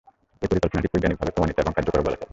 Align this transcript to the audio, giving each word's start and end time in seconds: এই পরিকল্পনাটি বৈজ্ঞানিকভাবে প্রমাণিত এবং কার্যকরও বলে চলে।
এই 0.43 0.49
পরিকল্পনাটি 0.51 0.87
বৈজ্ঞানিকভাবে 0.93 1.33
প্রমাণিত 1.35 1.57
এবং 1.63 1.71
কার্যকরও 1.75 2.05
বলে 2.05 2.17
চলে। 2.19 2.29